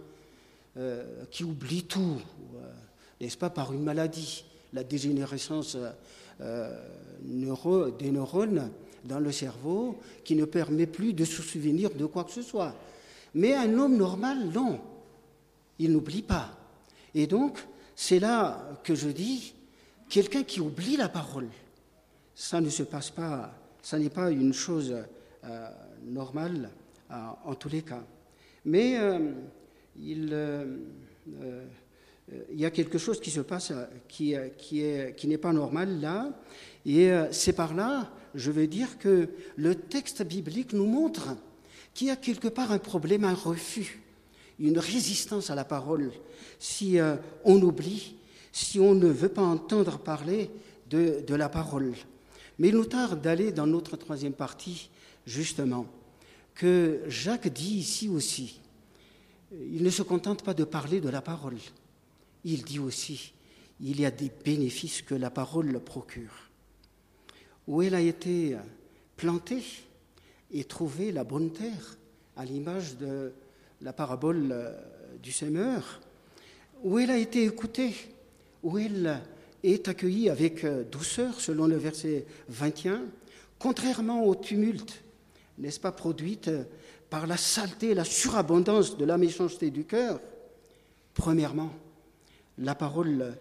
[0.78, 2.18] euh, qui oublie tout,
[2.56, 2.72] euh,
[3.22, 5.78] n'est-ce pas, par une maladie, la dégénérescence
[6.42, 6.72] euh,
[8.00, 8.72] des neurones
[9.06, 12.74] dans le cerveau qui ne permet plus de se souvenir de quoi que ce soit.
[13.36, 14.80] Mais un homme normal, non,
[15.78, 16.58] il n'oublie pas.
[17.14, 17.64] Et donc,
[17.96, 19.54] c'est là que je dis,
[20.14, 21.48] Quelqu'un qui oublie la parole,
[22.36, 23.52] ça ne se passe pas,
[23.82, 24.96] ça n'est pas une chose
[25.44, 25.70] euh,
[26.06, 26.70] normale
[27.10, 28.04] euh, en tous les cas.
[28.64, 29.32] Mais euh,
[30.00, 30.32] il,
[32.54, 33.74] y a quelque chose qui se passe
[34.08, 36.30] qui, qui n'est pas normal là,
[36.86, 41.36] et c'est par là, je veux dire, que le texte biblique nous montre
[41.96, 44.04] qu'il y a quelque part un problème, un refus,
[44.60, 46.12] une résistance à la parole.
[46.60, 46.98] Si
[47.44, 48.16] on oublie
[48.54, 50.50] si on ne veut pas entendre parler
[50.90, 51.94] de, la parole.
[52.60, 54.92] Mais il nous tarde d'aller dans notre troisième partie,
[55.26, 55.88] justement,
[56.54, 58.62] que Jacques dit ici aussi.
[59.52, 61.58] Il ne se contente pas de parler de la parole.
[62.46, 63.34] Il dit aussi,
[63.82, 66.52] il y a des bénéfices que la parole procure.
[67.68, 68.56] Où elle a été
[69.18, 69.64] plantée
[70.52, 71.98] et trouvé la bonne terre,
[72.36, 73.34] à l'image de
[73.84, 74.74] la parabole
[75.22, 76.00] du semeur,
[76.84, 77.94] où elle a été écoutée,
[78.64, 79.22] où elle
[79.62, 83.02] est accueillie avec douceur, selon le verset 21,
[83.60, 85.04] contrairement au tumulte,
[85.58, 86.50] n'est-ce pas, produite
[87.10, 90.22] par la saleté et la surabondance de la méchanceté du cœur.
[91.14, 91.72] Premièrement,
[92.58, 93.36] la parole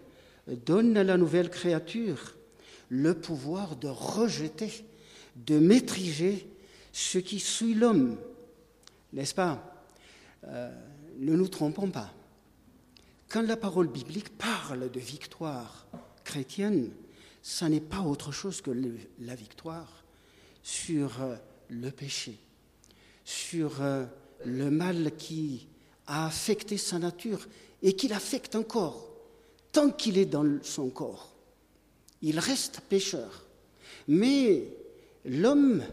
[0.65, 2.35] donne à la nouvelle créature
[2.89, 4.85] le pouvoir de rejeter,
[5.37, 6.47] de maîtriser
[6.91, 8.17] ce qui suit l'homme.
[9.13, 9.69] N'est-ce pas?
[10.47, 10.71] Euh,
[11.17, 12.11] Ne nous trompons pas.
[13.29, 15.87] Quand la parole biblique parle de victoire
[16.23, 16.91] chrétienne,
[17.41, 18.71] ça n'est pas autre chose que
[19.19, 20.03] la victoire
[20.61, 21.35] sur euh,
[21.69, 22.37] le péché,
[23.25, 24.05] sur euh,
[24.45, 25.67] le mal qui
[26.07, 27.47] a affecté sa nature
[27.81, 29.09] et qui l'affecte encore
[29.71, 31.33] tant qu'il est dans son corps.
[32.21, 33.45] Il reste pécheur.
[34.07, 34.67] Mais
[35.25, 35.83] l'homme,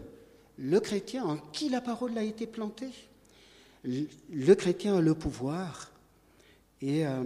[0.59, 2.93] le chrétien en qui la parole a été plantée,
[3.85, 5.90] le chrétien a le pouvoir
[6.81, 7.25] et euh,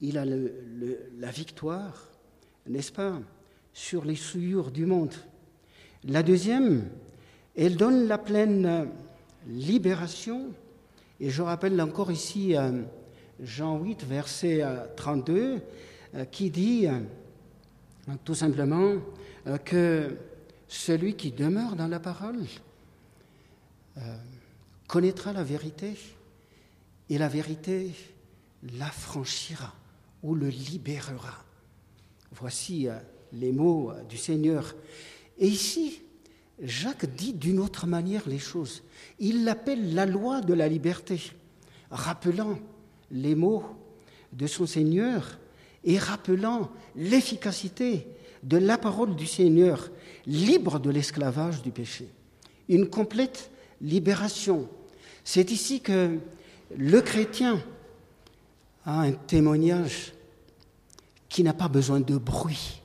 [0.00, 2.08] il a la victoire,
[2.66, 3.18] n'est-ce pas,
[3.72, 5.14] sur les souillures du monde.
[6.04, 6.84] La deuxième,
[7.56, 8.88] elle donne la pleine
[9.48, 10.52] libération.
[11.20, 12.82] Et je rappelle encore ici euh,
[13.40, 14.62] Jean 8, verset
[14.96, 15.58] 32, euh,
[16.14, 16.86] euh, qui dit
[18.24, 18.94] tout simplement
[19.64, 20.16] que
[20.68, 22.44] celui qui demeure dans la parole
[24.96, 25.94] connaîtra la vérité
[27.10, 27.90] et la vérité
[28.78, 29.74] l'affranchira
[30.22, 31.44] ou le libérera.
[32.32, 32.88] Voici
[33.30, 34.74] les mots du Seigneur.
[35.36, 36.00] Et ici,
[36.62, 38.84] Jacques dit d'une autre manière les choses.
[39.18, 41.20] Il l'appelle la loi de la liberté,
[41.90, 42.58] rappelant
[43.10, 43.64] les mots
[44.32, 45.38] de son Seigneur
[45.84, 48.06] et rappelant l'efficacité
[48.42, 49.90] de la parole du Seigneur,
[50.24, 52.08] libre de l'esclavage du péché.
[52.70, 53.50] Une complète
[53.82, 54.66] libération.
[55.28, 56.20] C'est ici que
[56.78, 57.60] le chrétien
[58.84, 60.12] a un témoignage
[61.28, 62.80] qui n'a pas besoin de bruit.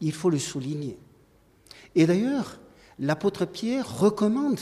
[0.00, 0.98] Il faut le souligner.
[1.94, 2.58] Et d'ailleurs,
[2.98, 4.58] l'apôtre Pierre recommande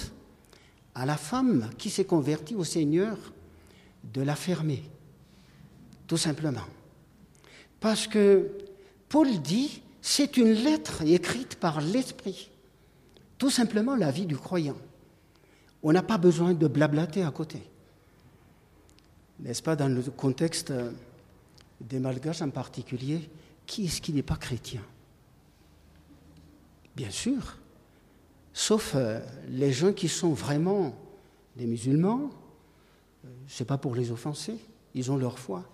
[0.95, 3.17] à la femme qui s'est convertie au Seigneur
[4.13, 4.83] de la fermer,
[6.07, 6.67] tout simplement.
[7.81, 8.51] Parce que
[9.09, 12.51] Paul dit, c'est une lettre écrite par l'Esprit,
[13.39, 14.77] tout simplement la vie du croyant.
[15.83, 17.63] On n'a pas besoin de blablater à côté.
[19.41, 20.73] N'est-ce pas, dans le contexte
[21.81, 23.29] des Malgaches en particulier,
[23.67, 24.83] qui est-ce qui n'est pas chrétien?
[26.95, 27.57] Bien sûr,
[28.53, 30.95] sauf euh, les gens qui sont vraiment
[31.57, 32.31] des musulmans,
[33.25, 34.57] euh, ce n'est pas pour les offenser,
[34.95, 35.65] ils ont leur foi.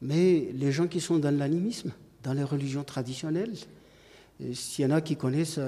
[0.00, 3.54] Mais les gens qui sont dans l'animisme, dans les religions traditionnelles,
[4.40, 5.60] euh, s'il y en a qui connaissent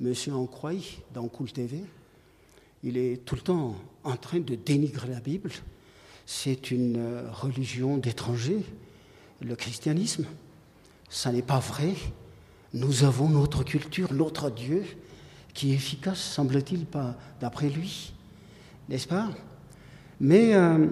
[0.00, 0.74] Monsieur Ancroy
[1.14, 1.84] dans Cool TV,
[2.82, 5.50] il est tout le temps en train de dénigrer la Bible.
[6.26, 8.64] C'est une religion d'étrangers,
[9.40, 10.26] le christianisme.
[11.08, 11.94] Ça n'est pas vrai.
[12.72, 14.84] Nous avons notre culture, notre Dieu,
[15.52, 18.12] qui est efficace, semble-t-il, pas d'après lui,
[18.88, 19.28] n'est-ce pas?
[20.20, 20.86] Mais euh,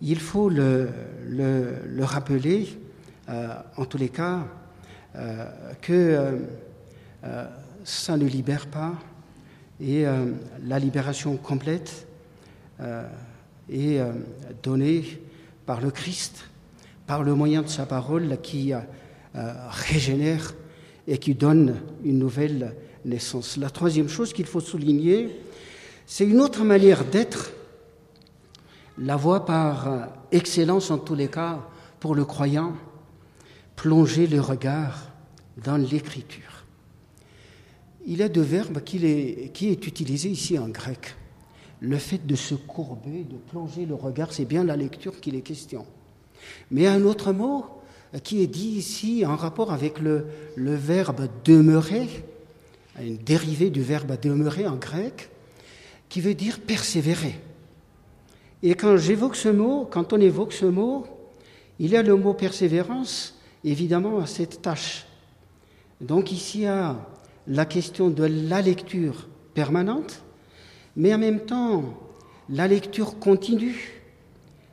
[0.00, 0.90] il faut le,
[1.26, 2.68] le, rappeler,
[3.28, 4.46] euh, en tous les cas,
[5.16, 5.46] euh,
[5.80, 6.38] que
[7.84, 8.94] ça ne libère pas,
[9.80, 10.04] et
[10.64, 12.06] la libération complète
[13.70, 14.00] est
[14.62, 15.04] donnée
[15.66, 16.44] par le Christ,
[17.06, 18.72] par le moyen de sa parole qui
[19.34, 20.54] régénère
[21.06, 23.56] et qui donne une nouvelle naissance.
[23.56, 25.40] La troisième chose qu'il faut souligner,
[26.06, 27.52] c'est une autre manière d'être,
[28.98, 31.60] la voie par excellence en tous les cas
[31.98, 32.74] pour le croyant,
[33.74, 35.08] plonger le regard
[35.64, 36.51] dans l'écriture.
[38.06, 41.14] Il y a deux verbes qui est, qui utilisé ici en grec.
[41.80, 45.42] Le fait de se courber, de plonger le regard, c'est bien la lecture qu'il est
[45.42, 45.86] question.
[46.70, 47.66] Mais un autre mot
[48.22, 52.08] qui est dit ici en rapport avec le, le verbe demeurer,
[53.00, 55.30] une dérivée du verbe demeurer en grec,
[56.08, 57.40] qui veut dire persévérer.
[58.62, 61.06] Et quand j'évoque ce mot, quand on évoque ce mot,
[61.78, 65.06] il y a le mot persévérance, évidemment, à cette tâche.
[66.00, 66.96] Donc ici, il y a
[67.46, 70.22] la question de la lecture permanente,
[70.96, 71.84] mais en même temps,
[72.48, 74.02] la lecture continue,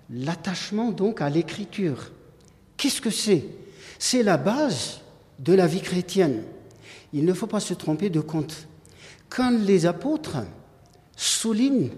[0.09, 2.11] l'attachement donc à l'écriture.
[2.77, 3.45] Qu'est-ce que c'est?
[3.97, 5.01] C'est la base
[5.39, 6.43] de la vie chrétienne.
[7.13, 8.67] Il ne faut pas se tromper de compte.
[9.29, 10.37] Quand les apôtres
[11.15, 11.91] soulignent,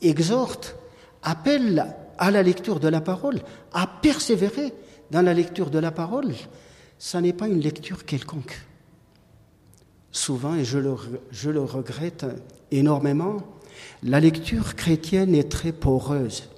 [0.00, 0.76] exhortent,
[1.22, 3.40] appellent à la lecture de la parole,
[3.72, 4.72] à persévérer
[5.10, 6.32] dans la lecture de la parole,
[6.98, 8.60] ça n'est pas une lecture quelconque.
[10.14, 12.24] Souvent, et je le, regrette
[12.70, 13.38] énormément,
[14.04, 16.48] la lecture chrétienne est très poreuse.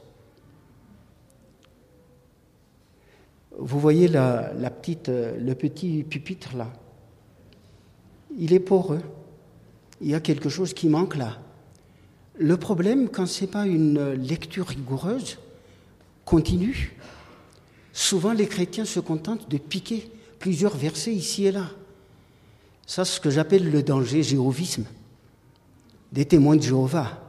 [3.59, 6.71] Vous voyez la, le petit pupitre là
[8.39, 9.01] Il est poreux.
[10.03, 11.39] Il y a quelque chose qui manque là.
[12.39, 15.39] Le problème, quand ce n'est pas une lecture rigoureuse,
[16.27, 16.95] continue,
[17.95, 21.71] souvent les chrétiens se contentent de piquer plusieurs versets ici et là.
[22.87, 24.85] Ça, c'est ce que j'appelle le danger jéhovisme
[26.13, 27.23] des témoins de Jéhovah.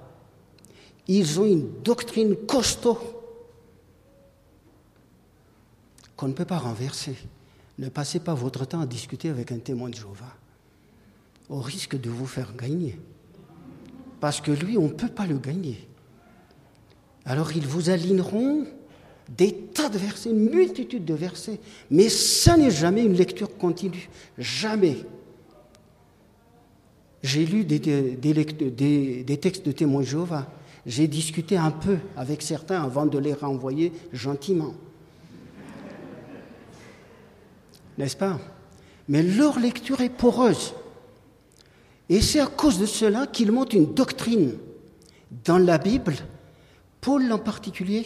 [1.07, 2.99] Ils ont une doctrine costaud
[6.15, 7.15] qu'on ne peut pas renverser.
[7.79, 10.35] Ne passez pas votre temps à discuter avec un témoin de Jéhovah,
[11.49, 12.99] au risque de vous faire gagner.
[14.19, 15.87] Parce que lui, on ne peut pas le gagner.
[17.25, 18.65] Alors ils vous aligneront
[19.29, 21.59] des tas de versets, une multitude de versets,
[21.91, 24.09] mais ça n'est jamais une lecture continue.
[24.37, 24.97] Jamais.
[27.27, 30.47] J'ai lu des, textes de témoins de Jéhovah.
[30.85, 34.73] J'ai discuté un peu avec certains avant de les renvoyer gentiment.
[37.97, 38.39] n'est-ce pas?
[39.09, 40.73] Mais leur lecture est poreuse.
[42.07, 44.53] Et c'est à cause de cela qu'ils montrent une doctrine.
[45.43, 46.15] Dans la Bible,
[47.01, 48.05] Paul en particulier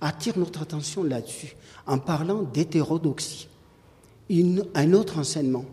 [0.00, 1.54] attire notre attention là-dessus
[1.86, 3.46] en parlant d'hétérodoxie,
[4.74, 5.64] un autre enseignement.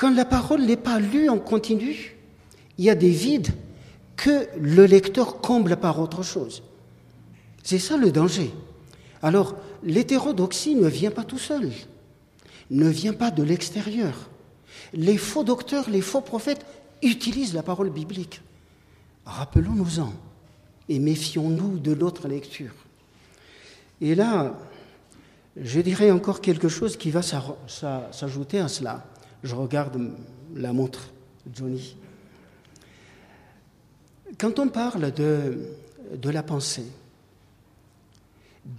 [0.00, 2.16] Quand la parole n'est pas lue en continu,
[2.78, 3.52] il y a des vides
[4.16, 6.62] que le lecteur comble par autre chose.
[7.62, 8.50] C'est ça le danger.
[9.20, 11.70] Alors, l'hétérodoxie ne vient pas tout seul
[12.70, 14.14] ne vient pas de l'extérieur.
[14.92, 16.64] Les faux docteurs, les faux prophètes
[17.02, 18.40] utilisent la parole biblique.
[19.24, 20.12] Rappelons-nous-en
[20.88, 22.72] et méfions-nous de l'autre lecture.
[24.00, 24.54] Et là,
[25.56, 29.04] je dirais encore quelque chose qui va s'ajouter à cela.
[29.42, 30.12] Je regarde
[30.54, 31.10] la montre,
[31.52, 31.96] Johnny.
[34.38, 36.86] Quand on parle de, la pensée,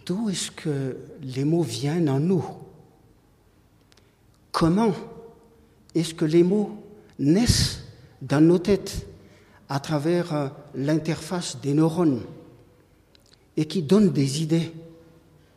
[0.05, 2.45] d'où est-ce que les mots viennent en nous?
[4.51, 4.93] Comment
[5.95, 6.83] est-ce que les mots
[7.17, 7.83] naissent
[8.21, 9.07] dans nos têtes
[9.67, 12.21] à travers euh, l'interface des neurones
[13.57, 14.73] et qui donnent des idées,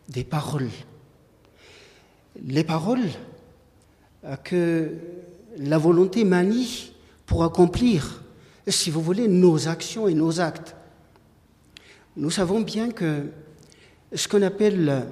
[0.08, 0.70] des paroles?
[2.42, 3.08] Les paroles
[4.42, 4.92] que
[5.58, 6.92] la volonté manie
[7.26, 8.22] pour accomplir,
[8.66, 10.74] si vous voulez, nos actions et nos actes.
[12.16, 13.26] Nous savons bien que
[14.14, 15.06] ce qu'on appelle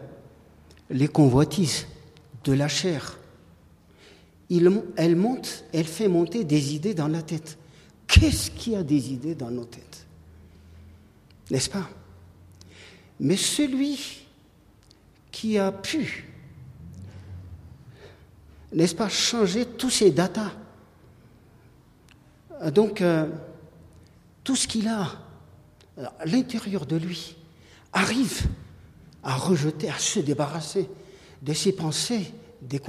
[0.91, 1.87] les convoitises
[2.45, 3.19] de la chair,
[4.97, 7.57] elle monte, elle fait monter des idées dans la tête.
[8.07, 10.07] Qu'est-ce qui a des idées dans nos têtes?
[11.51, 11.89] N'est-ce pas?
[13.19, 14.27] Mais celui
[15.31, 16.29] qui a pu,
[18.73, 20.53] n'est-ce pas, changer tous ces datas,
[22.71, 23.27] donc euh,
[24.45, 25.09] tout ce qu'il a
[25.99, 27.37] à l'intérieur de lui
[27.93, 28.47] arrive
[29.23, 30.89] à rejeter, à se débarrasser
[31.43, 32.81] de ses pensées des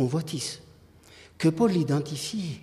[1.38, 2.59] que Paul identifie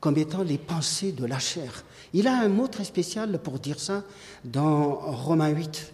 [0.00, 1.84] comme étant les pensées de la chair.
[2.12, 4.04] Il a un mot très spécial pour dire ça
[4.44, 5.92] dans Romains 8.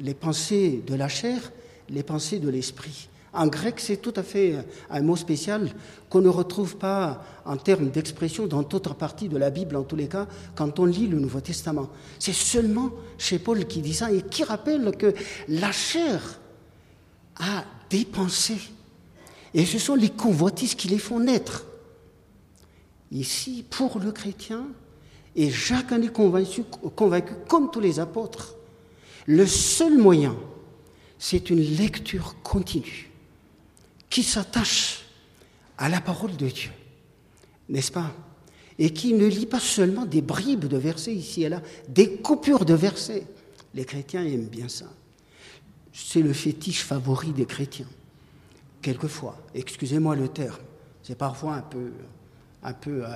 [0.00, 1.52] Les pensées de la chair,
[1.88, 3.08] les pensées de l'esprit.
[3.32, 4.56] En grec, c'est tout à fait
[4.90, 5.72] un mot spécial
[6.10, 9.96] qu'on ne retrouve pas en termes d'expression dans d'autres parties de la Bible, en tous
[9.96, 11.88] les cas, quand on lit le Nouveau Testament.
[12.18, 15.14] C'est seulement chez Paul qui dit ça et qui rappelle que
[15.48, 16.40] la chair
[17.36, 18.60] a des pensées
[19.54, 21.66] et ce sont les convoitises qui les font naître.
[23.10, 24.66] Ici, pour le chrétien,
[25.36, 26.64] et en est convaincu,
[26.96, 28.56] convaincu comme tous les apôtres,
[29.26, 30.36] le seul moyen,
[31.18, 33.11] c'est une lecture continue
[34.12, 35.04] qui s'attache
[35.78, 36.70] à la parole de Dieu,
[37.68, 38.12] n'est-ce pas?
[38.78, 42.64] Et qui ne lit pas seulement des bribes de versets ici et là, des coupures
[42.64, 43.26] de versets.
[43.74, 44.86] Les chrétiens aiment bien ça.
[45.94, 47.86] C'est le fétiche favori des chrétiens
[48.82, 50.58] quelquefois, excusez-moi le terme,
[51.02, 53.14] c'est parfois un peu, euh,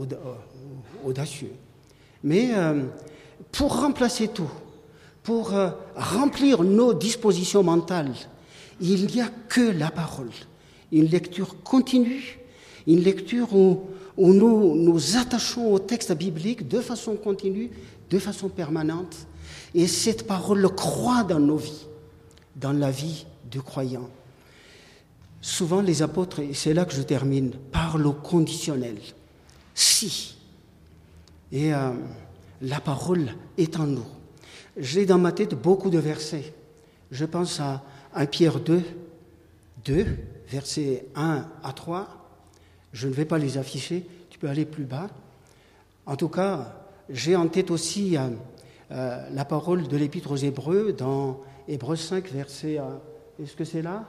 [0.00, 0.34] euh,
[1.04, 1.52] audacieux.
[2.22, 2.84] Mais euh,
[3.52, 4.50] pour remplacer tout,
[5.22, 5.52] pour
[5.96, 8.14] remplir nos dispositions mentales,
[8.80, 10.30] il n'y a que la parole,
[10.92, 12.38] une lecture continue,
[12.86, 13.82] une lecture où,
[14.16, 17.70] nous nous attachons au texte biblique de façon continue,
[18.10, 19.26] de façon permanente,
[19.74, 21.86] et cette parole croit dans nos vies,
[22.54, 24.08] dans la vie du croyant.
[25.40, 28.96] souvent les apôtres, et c'est là que je termine, parlent au conditionnel.
[29.74, 30.36] Si.
[31.52, 31.90] Et euh,
[32.62, 34.06] la parole est en nous.
[34.76, 36.54] J'ai dans ma tête beaucoup de versets.
[37.10, 38.82] Je pense à 1 Pierre 2,
[39.84, 40.06] 2,
[40.48, 42.08] versets 1 à 3.
[42.92, 45.08] Je ne vais pas les afficher, tu peux aller plus bas.
[46.06, 46.74] En tout cas,
[47.08, 48.28] j'ai en tête aussi euh,
[48.92, 52.80] euh, la parole de l'Épître aux Hébreux dans Hébreux 5, verset.
[53.42, 54.04] Est-ce que c'est là?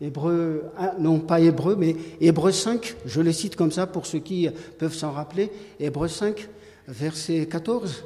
[0.00, 0.64] Hébreu,
[0.98, 4.48] non pas Hébreu, mais Hébreu 5, je le cite comme ça pour ceux qui
[4.78, 5.52] peuvent s'en rappeler.
[5.78, 6.48] Hébreu 5,
[6.88, 8.04] verset 14,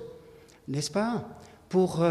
[0.68, 1.26] n'est-ce pas?
[1.70, 2.04] Pour,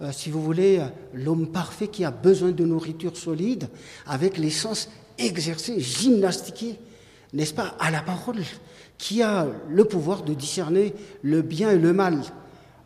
[0.00, 0.82] euh, euh, si vous voulez,
[1.14, 3.68] l'homme parfait qui a besoin de nourriture solide,
[4.06, 6.78] avec les sens exercés, gymnastiqués,
[7.32, 8.42] n'est-ce pas, à la parole,
[8.98, 12.20] qui a le pouvoir de discerner le bien et le mal.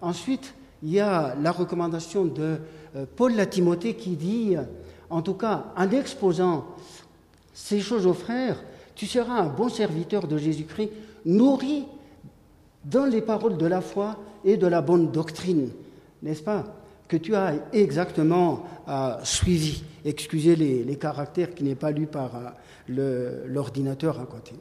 [0.00, 2.58] Ensuite, il y a la recommandation de
[2.96, 4.56] euh, Paul la Timothée qui dit
[5.10, 6.66] en tout cas, en exposant
[7.52, 8.62] ces choses aux frères,
[8.94, 10.90] tu seras un bon serviteur de Jésus-Christ,
[11.24, 11.84] nourri
[12.84, 15.70] dans les paroles de la foi et de la bonne doctrine,
[16.22, 16.64] n'est-ce pas?
[17.10, 19.82] Que tu as exactement euh, suivi.
[20.04, 22.30] Excusez les, caractères qui n'est pas lu par
[22.88, 24.52] euh, l'ordinateur à côté.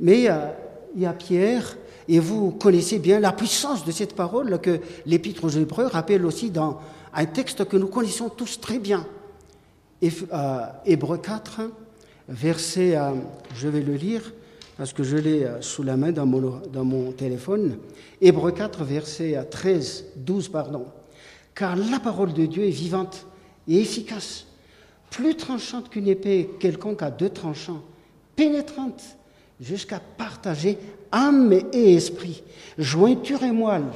[0.00, 0.48] Mais euh,
[0.96, 1.76] il y a Pierre,
[2.08, 6.50] et vous connaissez bien la puissance de cette parole que l'Épître aux Hébreux rappelle aussi
[6.50, 6.80] dans
[7.14, 9.06] un texte que nous connaissons tous très bien.
[10.02, 11.60] Euh, Hébreu 4,
[12.28, 12.98] verset,
[13.54, 14.32] je vais le lire
[14.76, 17.78] parce que je l'ai sous la main dans mon, dans mon téléphone.
[18.20, 20.86] Hébreu 4, verset 13, 12, pardon.
[21.56, 23.26] Car la parole de Dieu est vivante
[23.66, 24.46] et efficace,
[25.10, 27.82] plus tranchante qu'une épée quelconque à deux tranchants,
[28.36, 29.02] pénétrante
[29.58, 30.78] jusqu'à partager
[31.10, 32.42] âme et esprit,
[32.76, 33.90] jointure et moelle.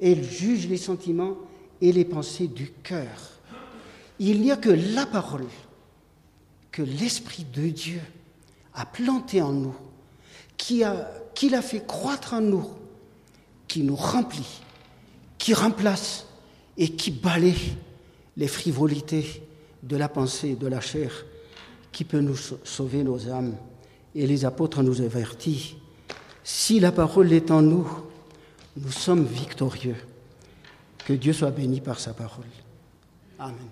[0.00, 1.36] Elle juge les sentiments
[1.80, 3.32] et les pensées du cœur.
[4.18, 5.46] Il n'y a que la parole
[6.70, 8.00] que l'Esprit de Dieu
[8.74, 9.76] a planté en nous,
[10.56, 11.10] qui a,
[11.62, 12.66] fait croître en nous,
[13.68, 14.62] qui nous remplit,
[15.36, 16.23] qui remplace
[16.76, 17.76] et qui balaye
[18.36, 19.42] les frivolités
[19.82, 21.24] de la pensée et de la chair,
[21.92, 23.54] qui peut nous sauver nos âmes.
[24.14, 25.74] Et les apôtres nous avertissent,
[26.42, 27.86] si la parole est en nous,
[28.76, 29.96] nous sommes victorieux.
[31.06, 32.44] Que Dieu soit béni par sa parole.
[33.38, 33.68] Amen.